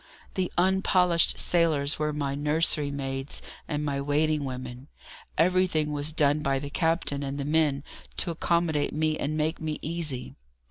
[0.33, 4.87] The unpolished sailors were my nursery maids and my waiting women.
[5.37, 7.83] Everything was done by the captain and the men
[8.17, 10.33] to accommodate me and make me easy.